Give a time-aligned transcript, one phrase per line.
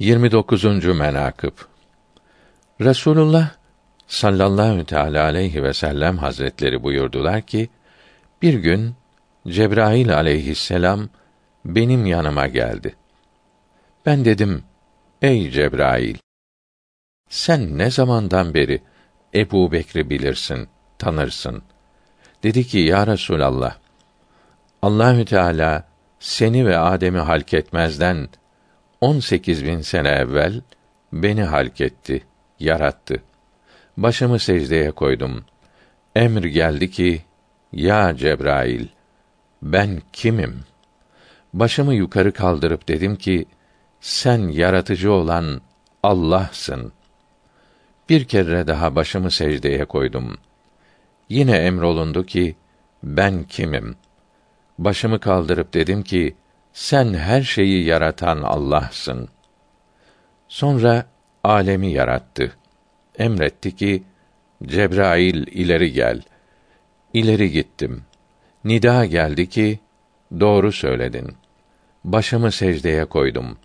[0.00, 0.64] 29.
[0.84, 1.52] menakıb
[2.80, 3.50] Resulullah
[4.06, 7.68] sallallahu teala aleyhi ve sellem hazretleri buyurdular ki
[8.42, 8.94] bir gün
[9.48, 11.08] Cebrail aleyhisselam
[11.64, 12.96] benim yanıma geldi.
[14.06, 14.64] Ben dedim:
[15.22, 16.16] Ey Cebrail!
[17.28, 18.82] Sen ne zamandan beri
[19.34, 21.62] Ebu Bekri bilirsin, tanırsın?
[22.42, 23.76] Dedi ki, Ya Resulallah,
[24.82, 25.88] Allahü Teala
[26.20, 28.28] seni ve Adem'i halk etmezden
[29.00, 30.60] 18 bin sene evvel
[31.12, 32.24] beni halk etti,
[32.58, 33.22] yarattı.
[33.96, 35.44] Başımı secdeye koydum.
[36.16, 37.22] Emr geldi ki,
[37.72, 38.86] ya Cebrail,
[39.62, 40.60] ben kimim?
[41.54, 43.46] Başımı yukarı kaldırıp dedim ki,
[44.00, 45.60] sen yaratıcı olan
[46.02, 46.92] Allah'sın.
[48.08, 50.38] Bir kere daha başımı secdeye koydum.
[51.28, 52.56] Yine emrolundu ki,
[53.02, 53.96] ben kimim?
[54.78, 56.34] Başımı kaldırıp dedim ki,
[56.72, 59.28] sen her şeyi yaratan Allah'sın.
[60.48, 61.06] Sonra
[61.44, 62.52] alemi yarattı.
[63.18, 64.02] Emretti ki,
[64.66, 66.22] Cebrail ileri gel.
[67.12, 68.02] İleri gittim.
[68.64, 69.78] Nida geldi ki,
[70.40, 71.36] doğru söyledin.
[72.04, 73.58] Başımı secdeye koydum.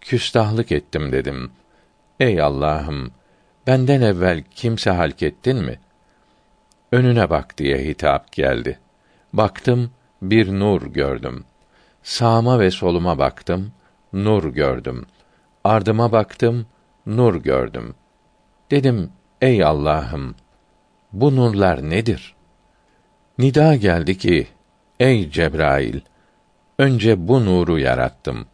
[0.00, 1.50] Küstahlık ettim dedim.
[2.20, 3.12] Ey Allah'ım,
[3.66, 5.80] benden evvel kimse halk ettin mi?
[6.92, 8.78] Önüne bak diye hitap geldi.
[9.32, 9.90] Baktım,
[10.22, 11.44] bir nur gördüm.
[12.02, 13.72] Sağıma ve soluma baktım,
[14.12, 15.06] nur gördüm.
[15.64, 16.66] Ardıma baktım,
[17.06, 17.94] nur gördüm.
[18.70, 20.34] Dedim, ey Allah'ım,
[21.12, 22.34] bu nurlar nedir?
[23.38, 24.48] Nida geldi ki,
[25.00, 26.00] ey Cebrail,
[26.78, 28.46] önce bu nuru yarattım.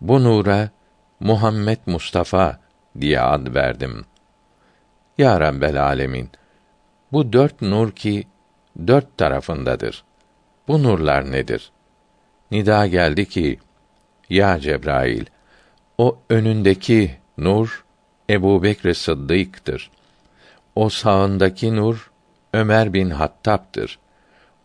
[0.00, 0.70] Bu nura
[1.20, 2.60] Muhammed Mustafa
[3.00, 4.04] diye ad verdim.
[5.18, 6.30] Ya Rabbel Alemin,
[7.12, 8.26] bu dört nur ki
[8.86, 10.04] dört tarafındadır.
[10.68, 11.72] Bu nurlar nedir?
[12.54, 13.58] Nida geldi ki,
[14.30, 15.26] Ya Cebrail,
[15.98, 17.84] o önündeki nur
[18.30, 19.90] Ebu Bekr Sıddık'tır.
[20.74, 22.10] O sağındaki nur
[22.52, 23.98] Ömer bin Hattab'dır.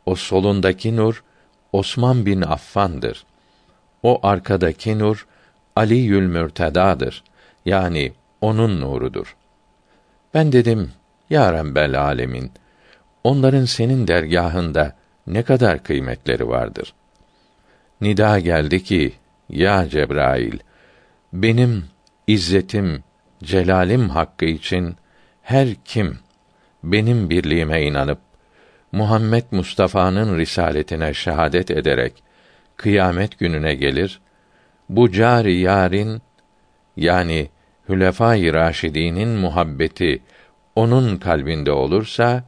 [0.05, 1.23] O solundaki nur
[1.71, 3.25] Osman bin Affan'dır.
[4.03, 5.27] O arkadaki nur
[5.75, 7.23] Ali Yül Mürteda'dır.
[7.65, 9.35] Yani onun nurudur.
[10.33, 10.91] Ben dedim,
[11.29, 12.51] Ya Rabbel Alemin,
[13.23, 14.95] onların senin dergahında
[15.27, 16.93] ne kadar kıymetleri vardır.
[18.01, 19.13] Nida geldi ki,
[19.49, 20.59] ya Cebrail,
[21.33, 21.85] benim
[22.27, 23.03] izzetim,
[23.43, 24.95] celalim hakkı için
[25.41, 26.19] her kim
[26.83, 28.19] benim birliğime inanıp
[28.91, 32.23] Muhammed Mustafa'nın risaletine şehadet ederek
[32.75, 34.21] kıyamet gününe gelir,
[34.89, 36.21] bu cari yarın
[36.97, 37.49] yani
[37.89, 40.21] Hülefâ-i Raşidî'nin muhabbeti
[40.75, 42.43] onun kalbinde olursa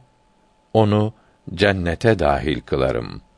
[0.74, 1.14] onu
[1.54, 3.31] cennete dahil kılarım.''